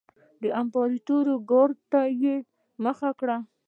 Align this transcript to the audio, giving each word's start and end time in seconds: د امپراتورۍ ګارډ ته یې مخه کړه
د 0.41 0.43
امپراتورۍ 0.61 1.33
ګارډ 1.51 1.77
ته 1.91 2.01
یې 2.21 2.35
مخه 2.83 3.09
کړه 3.19 3.37